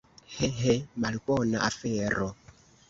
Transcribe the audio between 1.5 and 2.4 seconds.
afero!